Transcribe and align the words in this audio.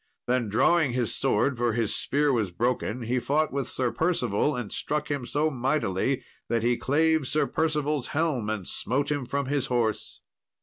Then 0.25 0.49
drawing 0.49 0.93
his 0.93 1.13
sword, 1.15 1.57
for 1.59 1.73
his 1.73 1.95
spear 1.95 2.33
was 2.33 2.49
broken, 2.49 3.03
he 3.03 3.19
fought 3.19 3.53
with 3.53 3.67
Sir 3.67 3.91
Percival, 3.91 4.55
and 4.55 4.71
struck 4.73 5.09
so 5.27 5.51
mightily 5.51 6.23
that 6.49 6.63
he 6.63 6.75
clave 6.75 7.27
Sir 7.27 7.45
Percival's 7.45 8.07
helm, 8.07 8.49
and 8.49 8.67
smote 8.67 9.11
him 9.11 9.27
from 9.27 9.45
his 9.45 9.67
horse. 9.67 10.21